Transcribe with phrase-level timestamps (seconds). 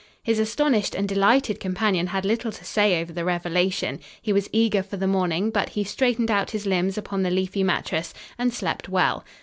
[0.23, 3.99] His astonished and delighted companion had little to say over the revelation.
[4.19, 7.61] He was eager for the morning, but he straightened out his limbs upon the leafy
[7.61, 9.23] mattress and slept well.